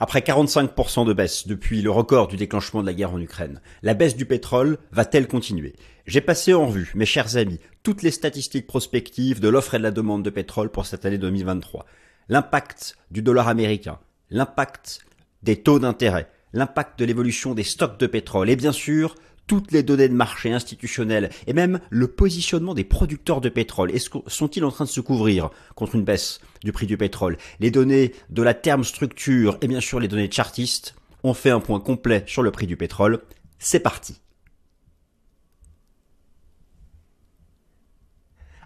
[0.00, 3.94] Après 45% de baisse depuis le record du déclenchement de la guerre en Ukraine, la
[3.94, 5.76] baisse du pétrole va-t-elle continuer?
[6.06, 9.84] J'ai passé en revue, mes chers amis, toutes les statistiques prospectives de l'offre et de
[9.84, 11.86] la demande de pétrole pour cette année 2023.
[12.28, 14.98] L'impact du dollar américain, l'impact
[15.44, 19.14] des taux d'intérêt, l'impact de l'évolution des stocks de pétrole et bien sûr
[19.46, 23.92] toutes les données de marché institutionnelles et même le positionnement des producteurs de pétrole.
[24.26, 27.36] Sont-ils en train de se couvrir contre une baisse du prix du pétrole?
[27.60, 31.60] Les données de la terme structure et bien sûr les données chartistes ont fait un
[31.60, 33.20] point complet sur le prix du pétrole.
[33.58, 34.20] C'est parti.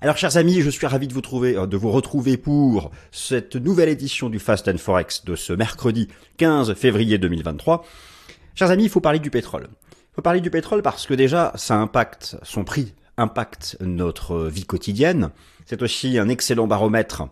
[0.01, 3.57] Alors, chers amis, je suis ravi de vous trouver, euh, de vous retrouver pour cette
[3.57, 7.85] nouvelle édition du Fast and Forex de ce mercredi 15 février 2023.
[8.55, 9.69] Chers amis, il faut parler du pétrole
[10.19, 15.31] faut parler du pétrole parce que déjà, ça impacte, son prix impacte notre vie quotidienne.
[15.65, 17.29] C'est aussi un excellent baromètre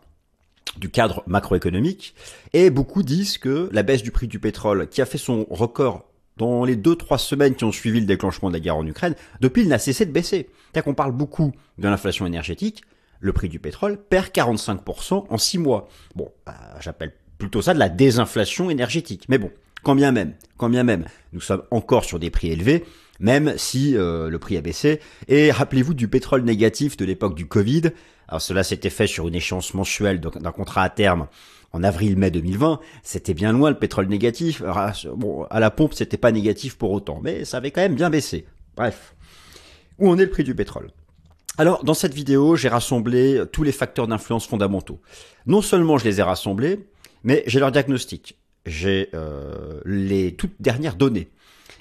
[0.76, 2.14] du cadre macroéconomique.
[2.52, 6.04] Et beaucoup disent que la baisse du prix du pétrole, qui a fait son record
[6.37, 9.16] dans les deux, trois semaines qui ont suivi le déclenchement de la guerre en Ukraine,
[9.40, 10.48] depuis il n'a cessé de baisser.
[10.66, 12.84] C'est-à-dire qu'on parle beaucoup de l'inflation énergétique,
[13.18, 15.88] le prix du pétrole perd 45% en six mois.
[16.14, 19.24] Bon, bah, j'appelle plutôt ça de la désinflation énergétique.
[19.29, 19.51] Mais bon,
[19.87, 22.84] quand bien même, quand bien même, nous sommes encore sur des prix élevés,
[23.20, 24.98] même si euh, le prix a baissé.
[25.29, 27.82] Et rappelez-vous du pétrole négatif de l'époque du Covid.
[28.26, 31.29] Alors cela s'était fait sur une échéance mensuelle d'un contrat à terme
[31.73, 32.80] en avril-mai 2020.
[33.04, 34.60] C'était bien loin le pétrole négatif.
[35.14, 38.10] bon, à la pompe, c'était pas négatif pour autant, mais ça avait quand même bien
[38.10, 38.45] baissé.
[38.76, 39.14] Bref,
[40.01, 40.90] où en est le prix du pétrole?
[41.59, 45.01] Alors, dans cette vidéo, j'ai rassemblé tous les facteurs d'influence fondamentaux.
[45.46, 46.88] Non seulement je les ai rassemblés,
[47.23, 51.28] mais j'ai leur diagnostic j'ai euh, les toutes dernières données.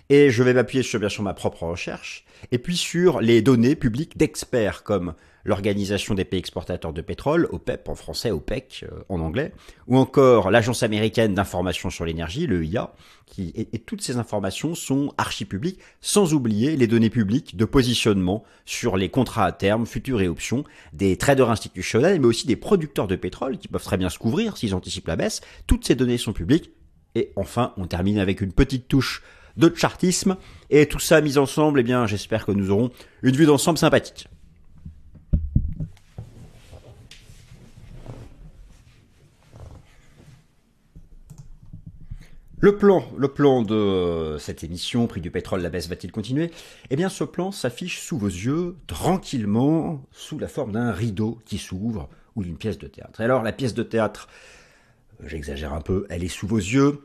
[0.09, 3.75] Et je vais m'appuyer sur, bien sûr ma propre recherche, et puis sur les données
[3.75, 5.15] publiques d'experts comme
[5.45, 9.53] l'Organisation des pays exportateurs de pétrole, OPEP en français, OPEC euh, en anglais,
[9.87, 12.93] ou encore l'Agence américaine d'information sur l'énergie, le IA,
[13.27, 18.97] qui, et, toutes ces informations sont archi-publiques, sans oublier les données publiques de positionnement sur
[18.97, 20.63] les contrats à terme, futurs et options,
[20.93, 24.57] des traders institutionnels, mais aussi des producteurs de pétrole qui peuvent très bien se couvrir
[24.57, 25.41] s'ils anticipent la baisse.
[25.67, 26.71] Toutes ces données sont publiques.
[27.13, 29.23] Et enfin, on termine avec une petite touche
[29.57, 30.35] de chartisme.
[30.69, 32.91] Et tout ça mis ensemble, eh bien, j'espère que nous aurons
[33.23, 34.27] une vue d'ensemble sympathique.
[42.65, 46.49] Le plan, de cette émission, prix du pétrole, la baisse va-t-il continuer?
[46.89, 51.59] Eh bien, ce plan s'affiche sous vos yeux, tranquillement, sous la forme d'un rideau qui
[51.59, 53.21] s'ouvre ou d'une pièce de théâtre.
[53.21, 54.29] alors, la pièce de théâtre,
[55.23, 57.01] j'exagère un peu, elle est sous vos yeux.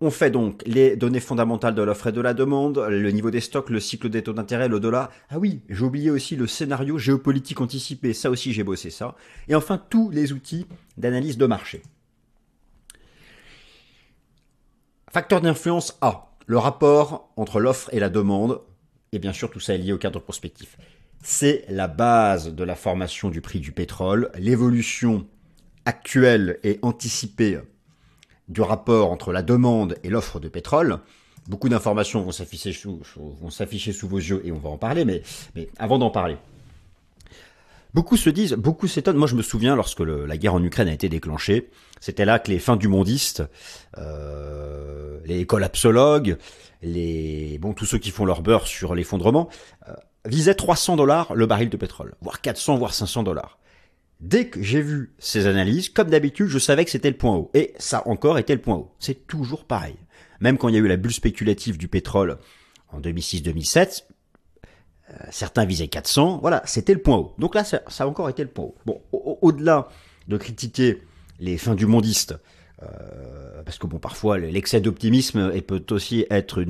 [0.00, 3.40] On fait donc les données fondamentales de l'offre et de la demande, le niveau des
[3.40, 5.10] stocks, le cycle des taux d'intérêt, le dollar.
[5.28, 9.14] Ah oui, j'ai oublié aussi le scénario géopolitique anticipé, ça aussi j'ai bossé ça.
[9.46, 11.82] Et enfin tous les outils d'analyse de marché.
[15.16, 18.60] Facteur d'influence A, le rapport entre l'offre et la demande,
[19.12, 20.76] et bien sûr tout ça est lié au cadre prospectif.
[21.22, 25.26] C'est la base de la formation du prix du pétrole, l'évolution
[25.86, 27.58] actuelle et anticipée
[28.50, 30.98] du rapport entre la demande et l'offre de pétrole.
[31.48, 33.00] Beaucoup d'informations vont s'afficher sous,
[34.08, 35.22] vos yeux et on va en parler, mais,
[35.54, 36.36] mais avant d'en parler.
[37.96, 39.16] Beaucoup se disent, beaucoup s'étonnent.
[39.16, 42.50] Moi, je me souviens lorsque la guerre en Ukraine a été déclenchée, c'était là que
[42.50, 43.42] les fins du mondiste,
[43.96, 46.36] euh, les collapsologues,
[46.82, 49.48] les bon tous ceux qui font leur beurre sur l'effondrement,
[49.88, 49.94] euh,
[50.26, 53.58] visaient 300 dollars le baril de pétrole, voire 400, voire 500 dollars.
[54.20, 57.50] Dès que j'ai vu ces analyses, comme d'habitude, je savais que c'était le point haut.
[57.54, 58.92] Et ça encore était le point haut.
[58.98, 59.96] C'est toujours pareil.
[60.40, 62.36] Même quand il y a eu la bulle spéculative du pétrole
[62.92, 64.02] en 2006-2007,
[65.10, 66.38] euh, certains visaient 400.
[66.40, 67.34] Voilà, c'était le point haut.
[67.38, 68.74] Donc là, ça, a encore été le point haut.
[68.84, 69.88] Bon, au-delà
[70.26, 71.02] de critiquer
[71.38, 72.34] les fins du mondiste,
[72.82, 76.64] euh, parce que bon, parfois l'excès d'optimisme peut aussi être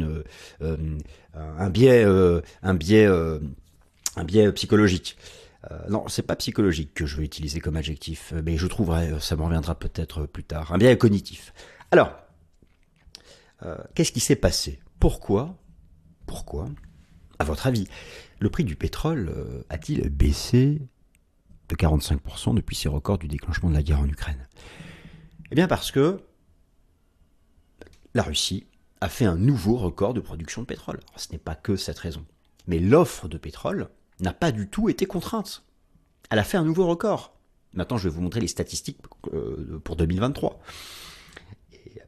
[0.61, 0.93] euh,
[1.35, 2.05] un biais,
[4.53, 5.17] psychologique.
[5.89, 9.43] Non, c'est pas psychologique que je vais utiliser comme adjectif, mais je trouverai, ça me
[9.43, 10.73] reviendra peut-être plus tard.
[10.73, 11.53] Un biais cognitif.
[11.91, 12.13] Alors,
[13.95, 14.79] qu'est-ce qui s'est passé?
[15.01, 15.57] Pourquoi?
[16.27, 16.69] Pourquoi?
[17.39, 17.87] À votre avis,
[18.41, 20.81] le prix du pétrole a-t-il baissé
[21.69, 24.47] de 45% depuis ses records du déclenchement de la guerre en Ukraine?
[25.51, 26.21] Eh bien parce que
[28.15, 28.67] la Russie
[29.01, 31.01] a fait un nouveau record de production de pétrole.
[31.17, 32.25] ce n'est pas que cette raison.
[32.67, 33.89] Mais l'offre de pétrole
[34.21, 35.65] n'a pas du tout été contrainte.
[36.31, 37.37] Elle a fait un nouveau record.
[37.75, 38.99] Maintenant, je vais vous montrer les statistiques
[39.33, 40.59] euh, pour 2023.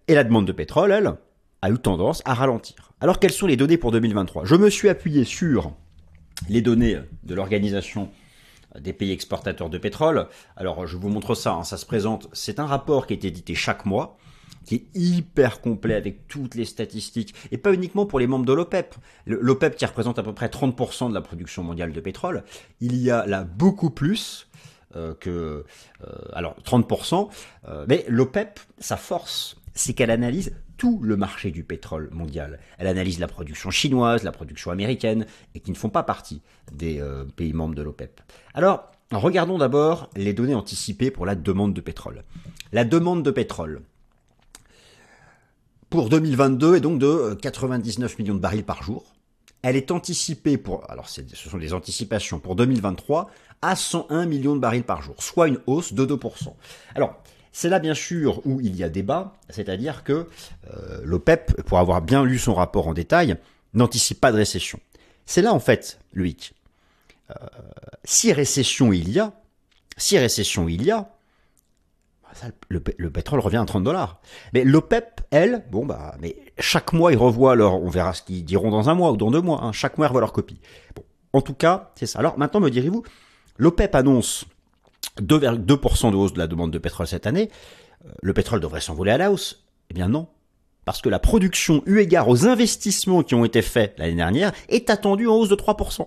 [0.09, 1.15] Et la demande de pétrole, elle,
[1.61, 2.88] a eu tendance à ralentir.
[3.01, 5.73] Alors, quelles sont les données pour 2023 Je me suis appuyé sur
[6.49, 8.11] les données de l'organisation
[8.77, 10.27] des pays exportateurs de pétrole.
[10.57, 11.63] Alors, je vous montre ça, hein.
[11.63, 14.19] ça se présente, c'est un rapport qui est édité chaque mois,
[14.65, 18.53] qui est hyper complet avec toutes les statistiques, et pas uniquement pour les membres de
[18.53, 18.97] l'OPEP.
[19.27, 22.43] L'OPEP qui représente à peu près 30% de la production mondiale de pétrole,
[22.81, 24.49] il y a là beaucoup plus
[24.97, 25.65] euh, que...
[26.05, 27.29] Euh, alors 30%,
[27.69, 32.59] euh, mais l'OPEP, sa force, c'est qu'elle analyse tout le marché du pétrole mondial.
[32.79, 36.41] Elle analyse la production chinoise, la production américaine, et qui ne font pas partie
[36.73, 37.03] des
[37.37, 38.21] pays membres de l'OPEP.
[38.55, 42.23] Alors, regardons d'abord les données anticipées pour la demande de pétrole.
[42.73, 43.83] La demande de pétrole,
[45.91, 49.15] pour 2022 est donc de 99 millions de barils par jour.
[49.63, 53.31] Elle est anticipée pour, alors ce sont des anticipations pour 2023
[53.63, 56.55] à 101 millions de barils par jour, soit une hausse de 2%.
[56.95, 57.21] Alors,
[57.59, 60.29] c'est là bien sûr où il y a débat, c'est-à-dire que
[60.73, 63.37] euh, l'OPEP, pour avoir bien lu son rapport en détail,
[63.75, 64.79] n'anticipe pas de récession.
[65.27, 66.55] C'est là en fait, Loïc,
[67.31, 67.35] euh,
[68.05, 69.33] si récession il y a,
[69.97, 71.11] si récession il y a,
[72.69, 74.21] le, pétrole revient à 30 dollars.
[74.55, 78.45] Mais l'OPEP, elle, bon bah, mais chaque mois ils revoient leur, on verra ce qu'ils
[78.45, 79.65] diront dans un mois ou dans deux mois.
[79.65, 80.61] Hein, chaque mois ils revoient leur copie.
[81.33, 82.21] En tout cas, c'est ça.
[82.21, 83.03] Alors maintenant, me direz-vous,
[83.57, 84.47] l'OPEP annonce
[85.23, 87.51] 2,2% de hausse de la demande de pétrole cette année.
[88.05, 89.65] Euh, le pétrole devrait s'envoler à la hausse.
[89.91, 90.29] Eh bien non,
[90.85, 94.91] parce que la production, eu égard aux investissements qui ont été faits l'année dernière, est
[94.91, 96.07] attendue en hausse de 3%.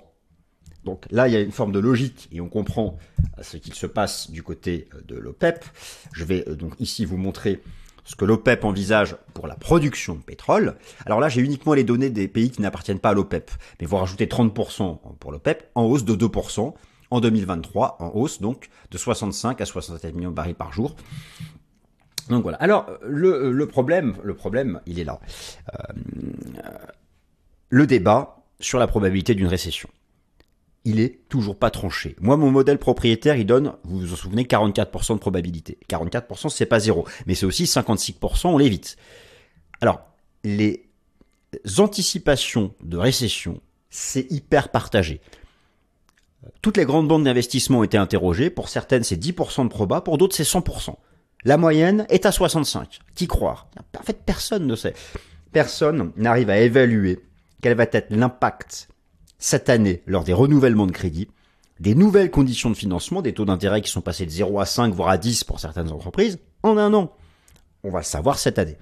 [0.84, 2.98] Donc là, il y a une forme de logique et on comprend
[3.38, 5.64] euh, ce qu'il se passe du côté euh, de l'OPEP.
[6.14, 7.62] Je vais donc ici vous montrer
[8.04, 10.76] ce que l'OPEP envisage pour la production de pétrole.
[11.06, 13.52] Alors là, j'ai uniquement les données des pays qui n'appartiennent pas à l'OPEP.
[13.80, 16.74] Mais vous rajoutez 30% pour l'OPEP, en hausse de 2%
[17.12, 20.96] en 2023, en hausse donc de 65 à 67 millions de barils par jour.
[22.30, 22.58] Donc voilà.
[22.58, 25.20] Alors le, problème, le problème, il est là.
[27.70, 29.90] le débat sur la probabilité d'une récession
[30.84, 32.16] il est toujours pas tranché.
[32.20, 35.78] Moi, mon modèle propriétaire, il donne, vous vous en souvenez, 44% de probabilité.
[35.90, 37.06] 44%, c'est pas zéro.
[37.28, 38.98] Mais c'est aussi 56%, on l'évite.
[39.80, 40.02] Alors,
[40.44, 40.90] les
[41.78, 45.22] anticipations de récession, c'est hyper partagé.
[46.62, 48.50] Toutes les grandes banques d'investissement ont été interrogées.
[48.50, 50.02] Pour certaines, c'est 10% de proba.
[50.02, 50.96] Pour d'autres, c'est 100%.
[51.44, 53.00] La moyenne est à 65.
[53.16, 53.68] Qui croire?
[54.00, 54.94] En fait, personne ne sait.
[55.52, 57.20] Personne n'arrive à évaluer
[57.62, 58.90] quel va être l'impact
[59.38, 61.28] cette année lors des renouvellements de crédit,
[61.80, 64.94] des nouvelles conditions de financement, des taux d'intérêt qui sont passés de 0 à 5,
[64.94, 67.12] voire à 10 pour certaines entreprises, en un an.
[67.84, 68.78] On va le savoir cette année.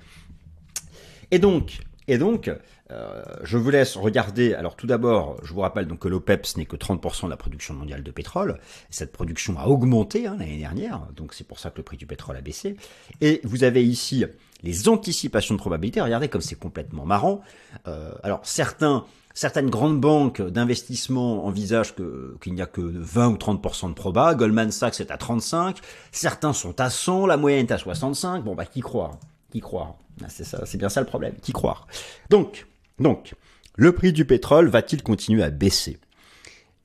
[1.32, 1.80] Et donc,
[2.10, 2.52] et donc,
[2.92, 4.56] euh, je vous laisse regarder.
[4.56, 7.38] Alors tout d'abord, je vous rappelle donc que l'OPEP ce n'est que 30% de la
[7.38, 8.60] production mondiale de pétrole.
[8.90, 12.08] Cette production a augmenté hein, l'année dernière, donc c'est pour ça que le prix du
[12.08, 12.78] pétrole a baissé.
[13.22, 14.26] Et vous avez ici
[14.64, 16.02] les anticipations de probabilité.
[16.02, 17.42] Regardez comme c'est complètement marrant.
[17.88, 23.90] Euh, alors certains Certaines grandes banques d'investissement envisagent qu'il n'y a que 20 ou 30%
[23.90, 24.34] de proba.
[24.34, 25.78] Goldman Sachs est à 35.
[26.12, 27.28] Certains sont à 100.
[27.28, 28.44] La moyenne est à 65.
[28.44, 29.18] Bon, bah, qui croire
[29.52, 31.34] Qui croire ah, C'est bien ça le problème.
[31.42, 31.88] Qui croire
[32.30, 32.68] Donc,
[33.00, 33.36] donc,
[33.76, 36.00] le prix du pétrole va-t-il continuer à baisser?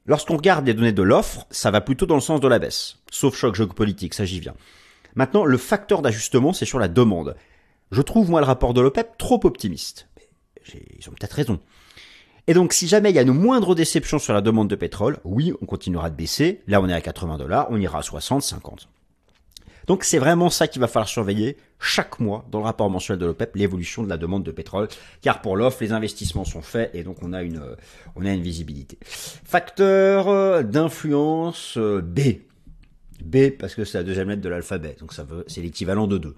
[0.06, 2.98] Lorsqu'on regarde les données de l'offre, ça va plutôt dans le sens de la baisse.
[3.10, 4.54] Sauf choc géopolitique, ça j'y viens.
[5.14, 7.36] Maintenant, le facteur d'ajustement, c'est sur la demande.
[7.90, 10.08] Je trouve, moi, le rapport de l'OPEP trop optimiste.
[10.74, 11.60] Ils ont peut-être raison.
[12.46, 15.18] Et donc, si jamais il y a une moindre déception sur la demande de pétrole,
[15.24, 16.60] oui, on continuera de baisser.
[16.66, 18.88] Là, on est à 80 dollars, on ira à 60, 50.
[19.86, 23.26] Donc, c'est vraiment ça qu'il va falloir surveiller chaque mois dans le rapport mensuel de
[23.26, 24.88] l'OPEP, l'évolution de la demande de pétrole.
[25.20, 27.62] Car pour l'offre, les investissements sont faits et donc on a une,
[28.16, 28.98] on a une visibilité.
[29.04, 32.40] Facteur euh, d'influence euh, B.
[33.22, 34.96] B parce que c'est la deuxième lettre de l'alphabet.
[35.00, 36.34] Donc, ça veut, c'est l'équivalent de 2.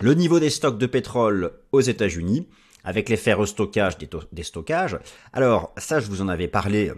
[0.00, 2.46] Le niveau des stocks de pétrole aux États-Unis
[2.84, 4.98] avec l'effet restockage des, des, stockages.
[5.34, 6.90] Alors ça, je vous en avais parlé,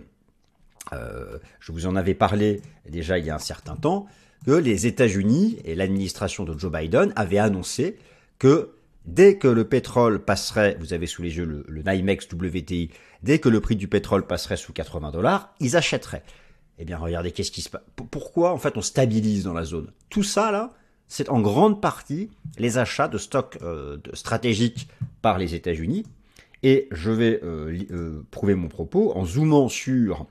[0.92, 4.06] euh, je vous en avais parlé déjà il y a un certain temps,
[4.44, 7.96] que les États-Unis et l'administration de Joe Biden avaient annoncé
[8.38, 8.70] que
[9.06, 12.90] dès que le pétrole passerait, vous avez sous les yeux le, le NYMEX WTI,
[13.22, 16.24] dès que le prix du pétrole passerait sous 80 dollars, ils achèteraient.
[16.78, 19.92] Eh bien, regardez, qu'est-ce qui se passe Pourquoi, en fait, on stabilise dans la zone?
[20.08, 20.72] Tout ça, là,
[21.06, 24.88] c'est en grande partie les achats de stocks euh, stratégiques
[25.20, 26.04] par les États-Unis.
[26.62, 30.26] Et je vais euh, prouver mon propos en zoomant sur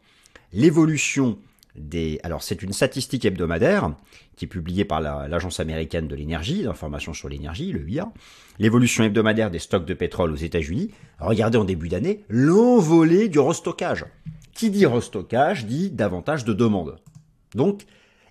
[0.54, 1.38] l'évolution
[1.76, 2.20] des...
[2.24, 3.96] Alors c'est une statistique hebdomadaire
[4.36, 8.12] qui est publiée par l'Agence américaine de l'énergie, d'information sur l'énergie, le IA.
[8.60, 10.92] L'évolution hebdomadaire des stocks de pétrole aux États-Unis.
[11.20, 14.06] Regardez en début d'année l'envolée du restockage.
[14.54, 17.00] Qui dit restockage dit davantage de demandes.
[17.56, 17.86] Donc,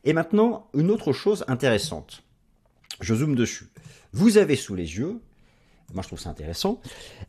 [0.05, 2.23] et maintenant, une autre chose intéressante.
[3.01, 3.69] Je zoome dessus.
[4.13, 5.21] Vous avez sous les yeux,
[5.95, 6.81] moi je trouve ça intéressant,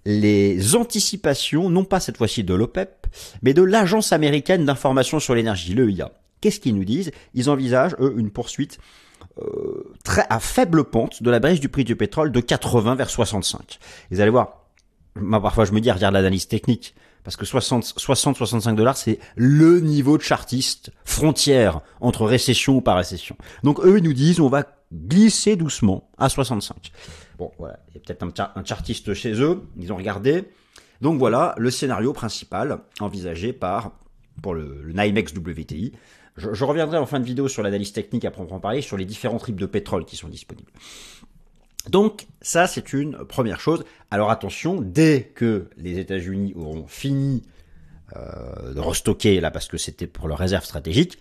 [0.06, 3.08] les anticipations, non pas cette fois-ci de l'OPEP,
[3.42, 6.12] mais de l'Agence américaine d'information sur l'énergie, l'EIA.
[6.42, 7.12] Qu'est-ce qu'ils nous disent?
[7.34, 8.80] Ils envisagent, eux, une poursuite
[9.40, 13.10] euh, très à faible pente de la baisse du prix du pétrole de 80 vers
[13.10, 13.80] 65.
[14.10, 14.66] Vous allez voir,
[15.16, 20.18] moi parfois je me dis regarde l'analyse technique parce que 60-65 dollars c'est le niveau
[20.18, 23.36] de chartiste frontière entre récession ou pas récession.
[23.64, 26.92] Donc eux ils nous disent on va glisser doucement à 65.
[27.42, 28.24] Bon voilà, il y a peut-être
[28.56, 30.44] un, chartiste chez eux, ils ont regardé.
[31.02, 33.94] Donc voilà le scénario principal envisagé par
[34.44, 35.92] pour le, le NYMEX WTI.
[36.38, 39.06] Je, je, reviendrai en fin de vidéo sur l'analyse technique à proprement parler, sur les
[39.06, 40.72] différents types de pétrole qui sont disponibles.
[41.90, 43.86] Donc ça, c'est une première chose.
[44.12, 47.42] Alors attention, dès que les États-Unis auront fini
[48.16, 51.18] euh, de restocker, là, parce que c'était pour leur réserve stratégique,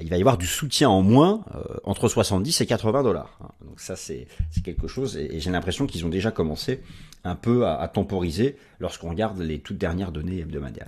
[0.00, 3.38] il va y avoir du soutien en moins euh, entre 70 et 80 dollars.
[3.42, 3.48] Hein.
[3.64, 4.26] Donc ça, c'est
[4.64, 6.82] quelque chose, et, j'ai l'impression qu'ils ont déjà commencé
[7.24, 10.86] un peu à, temporiser lorsqu'on regarde les toutes dernières données hebdomadaires.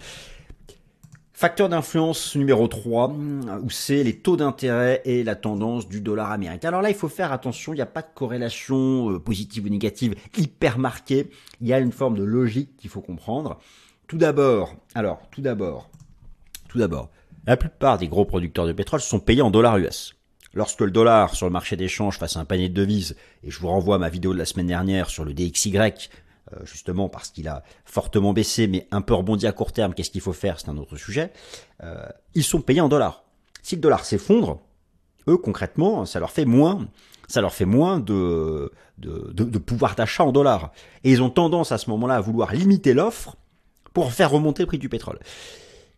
[1.32, 3.12] Facteur d'influence numéro 3,
[3.62, 6.68] où c'est les taux d'intérêt et la tendance du dollar américain.
[6.68, 9.68] Alors là, il faut faire attention, il n'y a pas de corrélation euh, positive ou
[9.68, 11.30] négative hyper marquée.
[11.60, 13.60] Il y a une forme de logique qu'il faut comprendre.
[14.08, 15.88] Tout d'abord, alors, tout d'abord,
[16.68, 17.08] tout d'abord,
[17.48, 20.14] la plupart des gros producteurs de pétrole sont payés en dollars US.
[20.52, 23.58] Lorsque le dollar sur le marché d'échange face à un panier de devises, et je
[23.58, 25.90] vous renvoie à ma vidéo de la semaine dernière sur le DXY, euh,
[26.64, 30.20] justement parce qu'il a fortement baissé, mais un peu rebondi à court terme, qu'est-ce qu'il
[30.20, 30.60] faut faire?
[30.60, 31.32] C'est un autre sujet.
[31.82, 33.24] Euh, ils sont payés en dollars.
[33.62, 34.60] Si le dollar s'effondre,
[35.26, 36.86] eux concrètement, ça leur fait moins,
[37.28, 38.70] ça leur fait moins de,
[39.64, 40.70] pouvoir d'achat en dollars.
[41.02, 43.36] Et ils ont tendance à ce moment-là à vouloir limiter l'offre
[43.94, 45.18] pour faire remonter le prix du pétrole.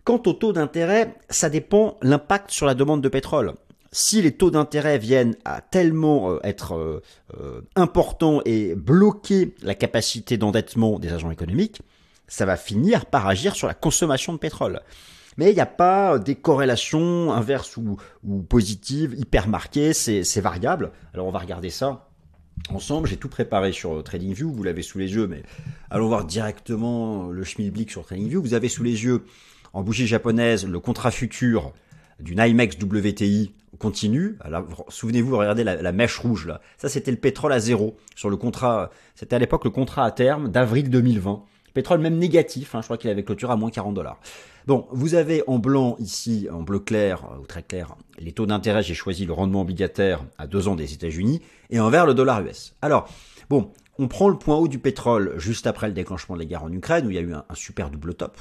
[0.05, 3.55] Quant au taux d'intérêt, ça dépend l'impact sur la demande de pétrole
[3.93, 7.03] si les taux d'intérêt viennent à tellement euh, être euh,
[7.39, 11.83] euh, importants et bloquer la capacité d'endettement des agents économiques,
[12.29, 14.81] ça va finir par agir sur la consommation de pétrole.
[15.37, 20.93] Mais il n'y a pas des corrélations inverses ou, ou positives hyper marquées, c'est variable.
[21.15, 22.09] Alors on va regarder ça
[22.69, 23.09] ensemble.
[23.09, 25.43] J'ai tout préparé sur TradingView, vous l'avez sous les yeux, mais
[25.89, 28.43] allons voir directement le Schmilblick sur TradingView.
[28.43, 29.25] Vous avez sous les yeux,
[29.73, 31.73] en bougie japonaise, le contrat futur
[32.19, 34.37] du NYMEX WTI continue.
[34.89, 36.61] Souvenez-vous, regardez la, mèche rouge là.
[36.77, 38.91] Ça, c'était le pétrole à zéro sur le contrat.
[39.15, 41.43] C'était à l'époque le contrat à terme d'avril 2020.
[41.73, 42.75] Pétrole même négatif.
[42.75, 44.21] Hein, je crois qu'il avait clôturé à moins 40 dollars.
[44.67, 48.83] Bon, vous avez en blanc ici, en bleu clair ou très clair, les taux d'intérêt.
[48.83, 52.43] J'ai choisi le rendement obligataire à deux ans des États-Unis et en vert le dollar
[52.43, 52.75] US.
[52.83, 53.09] Alors,
[53.49, 56.65] bon, on prend le point haut du pétrole juste après le déclenchement de la guerre
[56.65, 58.37] en Ukraine où il y a eu un super double top.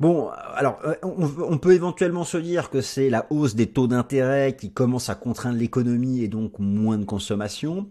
[0.00, 4.56] Bon, alors, euh, on, peut éventuellement se dire que c'est la hausse des taux d'intérêt
[4.56, 7.88] qui commence à contraindre l'économie et donc moins de consommation.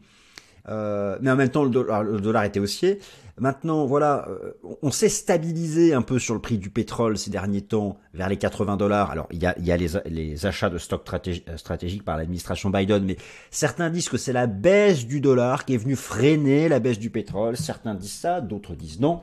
[0.69, 2.99] Euh, mais en même temps, le dollar, était haussier.
[3.39, 4.53] Maintenant, voilà, euh,
[4.83, 8.37] on s'est stabilisé un peu sur le prix du pétrole ces derniers temps vers les
[8.37, 9.09] 80 dollars.
[9.09, 11.07] Alors, il y a, les, les, achats de stocks
[11.55, 13.17] stratégiques par l'administration Biden, mais
[13.49, 17.09] certains disent que c'est la baisse du dollar qui est venue freiner la baisse du
[17.09, 17.57] pétrole.
[17.57, 19.21] Certains disent ça, d'autres disent non.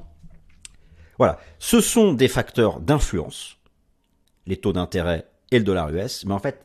[1.19, 3.59] Voilà, ce sont des facteurs d'influence,
[4.47, 6.65] les taux d'intérêt et le dollar US, mais en fait,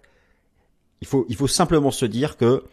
[1.01, 2.63] il faut, simplement se dire que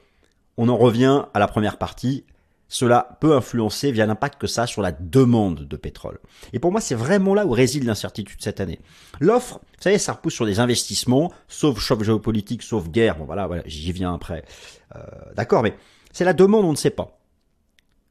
[0.56, 2.24] on en revient à la première partie,
[2.68, 6.20] cela peut influencer via l'impact que ça a sur la demande de pétrole.
[6.52, 8.78] Et pour moi, c'est vraiment là où réside l'incertitude cette année.
[9.18, 13.16] L'offre, vous savez, ça repousse sur des investissements, sauf choc géopolitique, sauf guerre.
[13.16, 14.44] Bon, voilà, voilà j'y viens après.
[14.94, 15.00] Euh,
[15.34, 15.74] D'accord, mais
[16.12, 17.19] c'est la demande, on ne sait pas.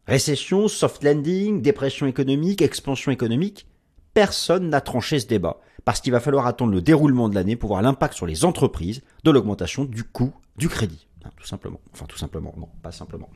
[0.09, 3.67] Récession, soft landing, dépression économique, expansion économique,
[4.15, 7.67] personne n'a tranché ce débat, parce qu'il va falloir attendre le déroulement de l'année pour
[7.69, 11.05] voir l'impact sur les entreprises de l'augmentation du coût du crédit.
[11.23, 11.79] Hein, tout simplement.
[11.93, 13.29] Enfin, tout simplement, non, pas simplement.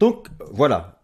[0.00, 1.00] Donc, voilà.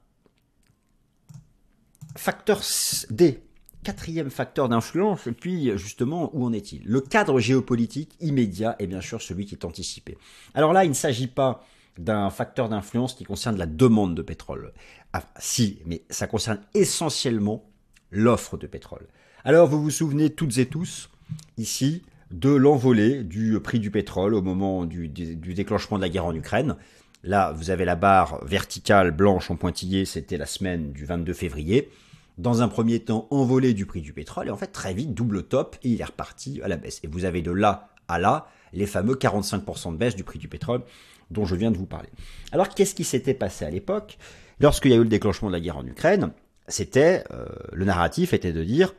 [2.16, 2.62] Facteur
[3.10, 3.44] D,
[3.84, 6.82] quatrième facteur d'influence, et puis justement, où en est-il?
[6.84, 10.18] Le cadre géopolitique immédiat est bien sûr celui qui est anticipé.
[10.52, 11.64] Alors là, il ne s'agit pas
[11.98, 14.72] d'un facteur d'influence qui concerne la demande de pétrole.
[15.12, 17.64] Ah, si, mais ça concerne essentiellement
[18.10, 19.06] l'offre de pétrole.
[19.44, 21.10] Alors vous vous souvenez toutes et tous,
[21.56, 26.34] ici, de l'envolée du prix du pétrole au moment du, déclenchement de la guerre en
[26.34, 26.76] Ukraine.
[27.22, 31.90] Là, vous avez la barre verticale blanche en pointillé, c'était la semaine du 22 février.
[32.38, 35.42] Dans un premier temps, envolée du prix du pétrole, et en fait, très vite, double
[35.42, 37.00] top, et il est reparti à la baisse.
[37.02, 40.48] Et vous avez de là à là les fameux 45% de baisse du prix du
[40.48, 40.82] pétrole
[41.30, 42.08] dont je viens de vous parler.
[42.52, 44.18] Alors qu'est-ce qui s'était passé à l'époque?
[44.60, 46.32] Lorsqu'il y a eu le déclenchement de la guerre en Ukraine,
[46.68, 48.94] c'était euh, le narratif était de dire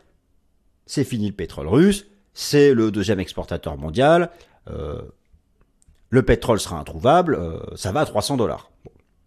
[0.85, 4.29] c'est fini le pétrole russe, c'est le deuxième exportateur mondial,
[4.69, 5.01] euh,
[6.09, 8.71] le pétrole sera introuvable, euh, ça va à 300 dollars.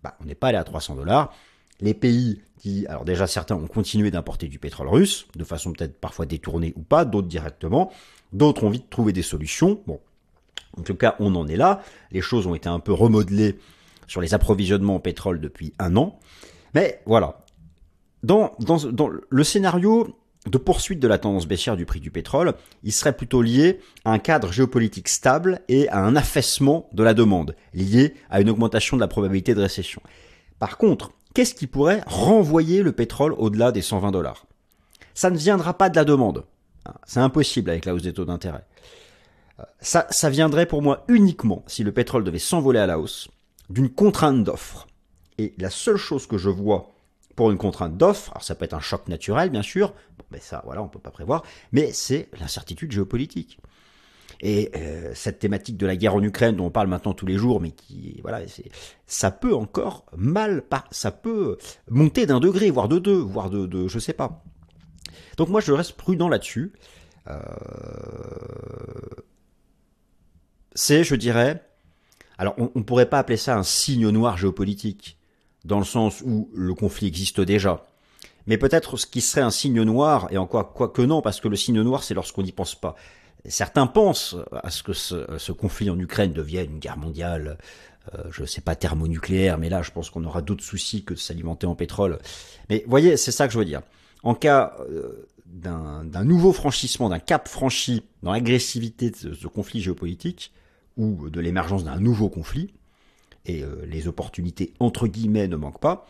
[0.03, 1.33] Bah, on n'est pas allé à 300 dollars.
[1.81, 5.99] Les pays qui, alors déjà certains ont continué d'importer du pétrole russe, de façon peut-être
[5.99, 7.91] parfois détournée ou pas, d'autres directement,
[8.35, 9.81] d'autres ont vite trouvé des solutions.
[9.87, 10.01] Bon,
[10.77, 11.83] En tout cas, on en est là.
[12.11, 13.59] Les choses ont été un peu remodelées
[14.07, 16.19] sur les approvisionnements en pétrole depuis un an.
[16.75, 17.45] Mais voilà.
[18.23, 22.93] Dans, dans, le scénario de poursuite de la tendance baissière du prix du pétrole, il
[22.93, 27.55] serait plutôt lié à un cadre géopolitique stable et à un affaissement de la demande,
[27.73, 30.03] lié à une augmentation de la probabilité de récession.
[30.59, 34.47] Par contre, qu'est-ce qui pourrait renvoyer le pétrole au-delà des 120 dollars?
[35.15, 36.45] Ça ne viendra pas de la demande.
[37.07, 38.65] C'est impossible avec la hausse des taux d'intérêt.
[39.81, 43.29] Ça, ça viendrait pour moi uniquement si le pétrole devait s'envoler à la hausse
[43.71, 44.87] d'une contrainte d'offre.
[45.39, 46.95] Et la seule chose que je vois
[47.37, 49.93] pour une contrainte d'offre, alors ça peut être un choc naturel bien sûr,
[50.31, 53.59] ben ça voilà on peut pas prévoir, mais c'est l'incertitude géopolitique.
[54.41, 57.37] Et euh, cette thématique de la guerre en Ukraine dont on parle maintenant tous les
[57.37, 58.41] jours, mais qui voilà,
[59.07, 61.57] ça peut encore mal, ça peut
[61.89, 64.43] monter d'un degré, voire de deux, voire de, de je sais pas.
[65.37, 66.73] Donc moi je reste prudent là-dessus.
[67.29, 67.41] Euh,
[70.75, 71.63] c'est, je dirais,
[72.39, 75.19] alors on ne pourrait pas appeler ça un signe noir géopolitique,
[75.65, 77.85] dans le sens où le conflit existe déjà.
[78.47, 81.49] Mais peut-être ce qui serait un signe noir, et encore quoi que non, parce que
[81.49, 82.95] le signe noir c'est lorsqu'on n'y pense pas.
[83.47, 87.59] Certains pensent à ce que ce, conflit en Ukraine devienne une guerre mondiale,
[88.15, 91.15] euh, je ne sais pas thermonucléaire, mais là je pense qu'on aura d'autres soucis que
[91.15, 92.19] de s'alimenter en pétrole.
[92.69, 93.83] Mais voyez, c'est ça que je veux dire.
[94.25, 100.53] En cas euh, d'un nouveau franchissement, d'un cap franchi dans l'agressivité de ce conflit géopolitique,
[100.97, 102.73] ou de l'émergence d'un nouveau conflit,
[103.47, 106.07] et euh, les opportunités entre guillemets ne manquent pas,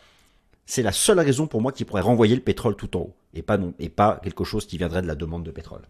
[0.65, 3.41] c'est la seule raison pour moi qui pourrait renvoyer le pétrole tout en haut, et
[3.41, 5.81] pas, non, et pas quelque chose qui viendrait de la demande de pétrole.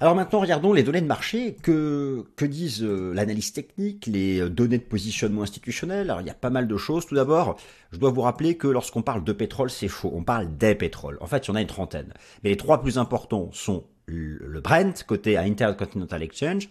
[0.00, 1.56] Alors maintenant, regardons les données de marché.
[1.60, 6.10] Que, que disent euh, l'analyse technique, les euh, données de positionnement institutionnel?
[6.10, 7.06] Alors il y a pas mal de choses.
[7.06, 7.56] Tout d'abord,
[7.90, 10.12] je dois vous rappeler que lorsqu'on parle de pétrole, c'est faux.
[10.14, 11.18] On parle des pétroles.
[11.20, 12.12] En fait, il y en a une trentaine.
[12.44, 16.70] Mais les trois plus importants sont le Brent, côté à Intercontinental Exchange,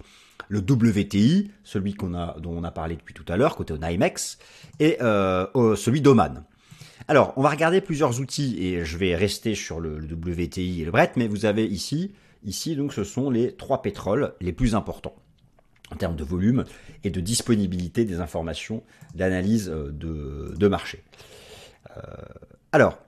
[0.50, 4.40] le WTI, celui dont on a parlé depuis tout à l'heure, côté au NYMEX,
[4.80, 6.44] et euh, celui d'Oman.
[7.08, 10.92] Alors, on va regarder plusieurs outils, et je vais rester sur le WTI et le
[10.92, 12.12] Brent, mais vous avez ici,
[12.44, 15.16] ici donc ce sont les trois pétroles les plus importants
[15.92, 16.66] en termes de volume
[17.04, 18.84] et de disponibilité des informations
[19.16, 21.04] d'analyse euh, de, marché.
[21.96, 22.02] Euh,
[22.72, 23.00] alors,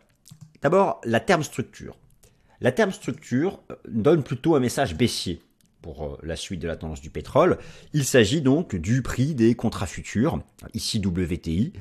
[0.61, 1.97] d'abord, la terme structure.
[2.61, 5.41] La terme structure euh, donne plutôt un message baissier
[5.81, 7.57] pour la suite de la tendance du pétrole.
[7.93, 10.41] Il s'agit donc du prix des contrats futurs,
[10.73, 11.71] ici WTI,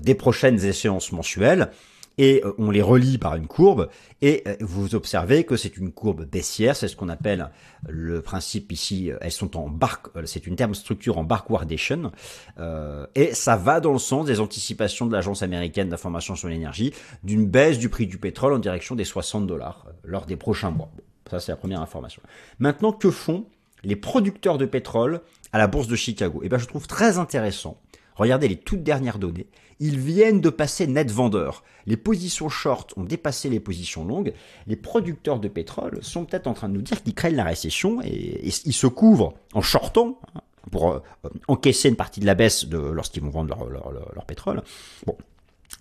[0.00, 1.72] des prochaines échéances mensuelles,
[2.18, 3.88] et euh, on les relie par une courbe,
[4.22, 7.50] et euh, vous observez que c'est une courbe baissière, c'est ce qu'on appelle
[7.88, 12.12] le principe ici, elles sont en bark, c'est une terme structure en barkwardation,
[12.58, 16.92] euh, et ça va dans le sens des anticipations de l'agence américaine d'information sur l'énergie
[17.22, 20.90] d'une baisse du prix du pétrole en direction des 60 dollars lors des prochains mois.
[21.30, 22.22] ça c'est la première information.
[22.58, 23.46] Maintenant, que font
[23.84, 25.20] les producteurs de pétrole
[25.52, 26.40] à la bourse de Chicago?
[26.42, 27.78] Eh bien, je trouve très intéressant
[28.16, 29.46] Regardez les toutes dernières données.
[29.78, 31.62] Ils viennent de passer net vendeur.
[31.86, 34.32] Les positions short ont dépassé les positions longues.
[34.66, 38.00] Les producteurs de pétrole sont peut-être en train de nous dire qu'ils craignent la récession
[38.02, 41.00] et, ils se couvrent en shortant hein, pour euh,
[41.48, 44.62] encaisser une partie de la baisse lorsqu'ils vont vendre leur, pétrole.
[45.06, 45.16] Bon,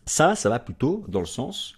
[0.06, 1.76] ça, ça va plutôt dans le sens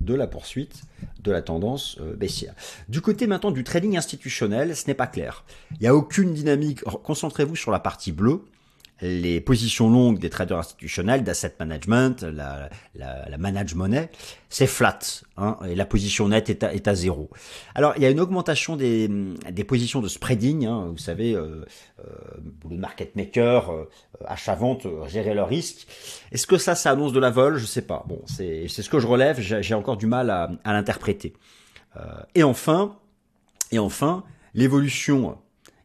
[0.00, 0.82] de la poursuite
[1.22, 2.54] de la tendance euh, baissière.
[2.88, 5.44] Du côté maintenant du trading institutionnel, ce n'est pas clair.
[5.72, 6.82] Il n'y a aucune dynamique.
[6.82, 8.44] Concentrez-vous sur la partie bleue
[9.02, 14.10] les positions longues des traders institutionnels, d'asset management, la, la, la manage money,
[14.48, 14.98] c'est flat,
[15.36, 17.30] hein, et la position nette est à, est à, zéro.
[17.74, 19.08] Alors il y a une augmentation des,
[19.50, 21.64] des positions de spreading, hein, vous savez, euh,
[22.00, 22.04] euh,
[22.68, 23.88] le market maker, euh,
[24.26, 25.86] achat-vente, euh, gérer leur risque.
[26.32, 27.56] Est-ce que ça, ça annonce de la vol?
[27.56, 28.04] Je sais pas.
[28.06, 31.32] Bon, c'est ce que je relève, j'ai encore du mal à, à l'interpréter.
[31.96, 32.00] Euh,
[32.34, 32.96] et enfin,
[33.72, 35.38] et enfin, l'évolution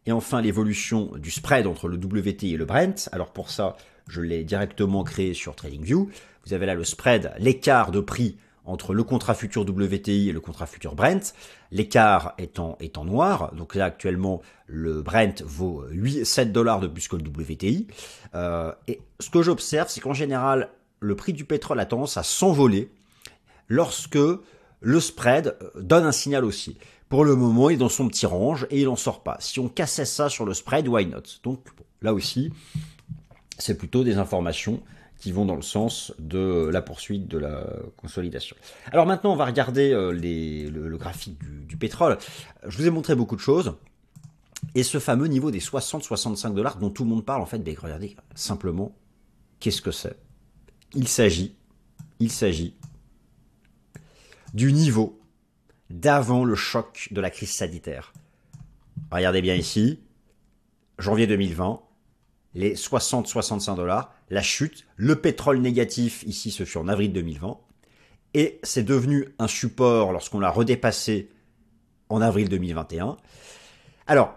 [0.06, 3.10] et enfin, l'évolution du spread entre le WTI et le Brent.
[3.12, 3.76] Alors pour ça,
[4.08, 6.10] je l'ai directement créé sur TradingView.
[6.46, 10.40] Vous avez là le spread, l'écart de prix entre le contrat futur WTI et le
[10.40, 11.34] contrat futur Brent.
[11.72, 13.54] L'écart étant, noir.
[13.56, 17.88] Donc là, actuellement, le Brent vaut 8, 7 dollars de plus que le WTI.
[18.34, 22.24] Euh, et ce que j'observe, c'est qu'en général, le prix du pétrole a tendance à
[22.24, 22.90] s'envoler
[23.68, 24.18] lorsque
[24.82, 26.78] le spread donne un signal aussi.
[27.16, 29.38] Pour le moment, il est dans son petit range et il n'en sort pas.
[29.40, 31.22] Si on cassait ça sur le spread, why not?
[31.44, 31.66] Donc
[32.02, 32.52] là aussi,
[33.58, 34.84] c'est plutôt des informations
[35.18, 38.58] qui vont dans le sens de la poursuite de la consolidation.
[38.92, 42.18] Alors maintenant, on va regarder euh, le, graphique du, pétrole.
[42.68, 43.78] Je vous ai montré beaucoup de choses.
[44.74, 47.78] Et ce fameux niveau des 60-65 dollars dont tout le monde parle, en fait, ben,
[47.82, 48.94] regardez, simplement,
[49.62, 50.18] qu'est-ce que c'est?
[50.94, 51.56] Il s'agit,
[52.20, 52.76] il s'agit
[54.54, 55.18] du niveau
[55.90, 58.14] d'avant le choc de la crise sanitaire.
[59.12, 60.00] regardez bien ici,
[61.00, 61.82] janvier 2020,
[62.54, 67.58] les 60-65 dollars, la chute, le pétrole négatif ici ce fut en avril 2020,
[68.34, 71.30] et c'est devenu un support lorsqu'on l'a redépassé
[72.10, 73.18] en avril 2021.
[74.08, 74.36] Alors,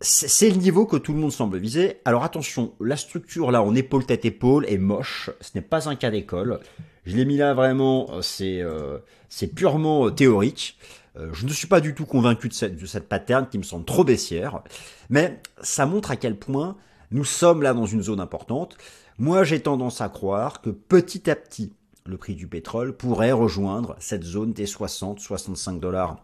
[0.00, 2.00] c'est le niveau que tout le monde semble viser.
[2.04, 5.30] Alors attention, la structure là en épaule tête épaule est moche.
[5.40, 6.60] Ce n'est pas un cas d'école.
[7.06, 8.98] Je l'ai mis là vraiment, euh, c'est euh,
[9.54, 10.76] purement euh, théorique.
[11.14, 13.84] je ne suis pas du tout convaincu de cette, de cette pattern qui me semble
[13.84, 14.60] trop baissière,
[15.08, 16.76] mais ça montre à quel point
[17.12, 18.76] nous sommes là dans une zone importante.
[19.18, 21.72] Moi, j'ai tendance à croire que petit à petit,
[22.04, 26.18] le prix du pétrole pourrait rejoindre cette zone des 60-65 dollars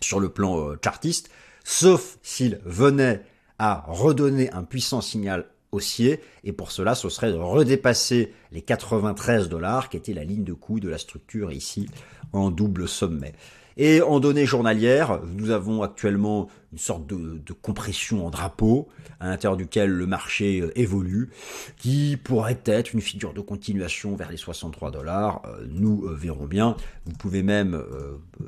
[0.00, 1.30] sur le plan chartiste
[1.64, 3.22] sauf s'il venait
[3.58, 9.48] à redonner un puissant signal haussier, et pour cela, ce serait de redépasser les 93
[9.48, 11.88] dollars, qui était la ligne de coût de la structure ici
[12.32, 13.34] en double sommet.
[13.76, 18.88] Et en données journalières, nous avons actuellement une sorte de, compression en drapeau
[19.20, 21.30] à l'intérieur duquel le marché euh, évolue,
[21.76, 25.42] qui pourrait être une figure de continuation vers les 63 dollars.
[25.46, 26.76] Euh, nous euh, verrons bien.
[27.04, 27.82] Vous pouvez même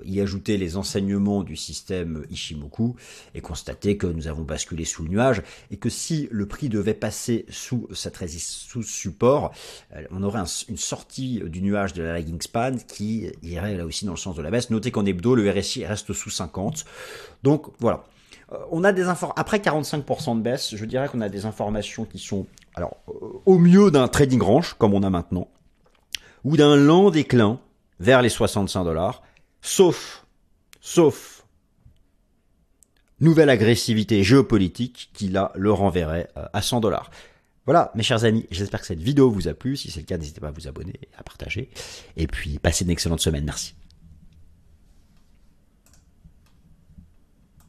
[0.05, 2.95] y ajouter les enseignements du système Ishimoku
[3.35, 6.93] et constater que nous avons basculé sous le nuage et que si le prix devait
[6.93, 9.53] passer sous cette résistance, sous support,
[10.11, 14.13] on aurait une sortie du nuage de la lagging span qui irait là aussi dans
[14.13, 14.69] le sens de la baisse.
[14.69, 16.85] Notez qu'en hebdo, le RSI reste sous 50.
[17.43, 18.05] Donc voilà.
[18.53, 19.35] Euh, on a des informations.
[19.37, 23.13] Après 45% de baisse, je dirais qu'on a des informations qui sont, alors, euh,
[23.47, 25.49] au mieux d'un trading range, comme on a maintenant,
[26.45, 27.61] ou d'un lent déclin
[27.99, 29.23] vers les 65 dollars,
[29.61, 30.25] sauf,
[30.81, 31.45] sauf,
[33.21, 37.11] nouvelle agressivité géopolitique qui là le renverrait euh, à 100 dollars.
[37.67, 39.77] Voilà, mes chers amis, j'espère que cette vidéo vous a plu.
[39.77, 41.71] Si c'est le cas, n'hésitez pas à vous abonner à partager.
[42.17, 43.45] Et puis, passez une excellente semaine.
[43.45, 43.75] Merci.